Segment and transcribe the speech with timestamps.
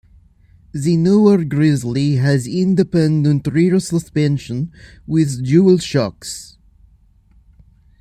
[0.71, 4.71] The newer Grizzly has independent rear suspension
[5.05, 6.57] with dual shocks.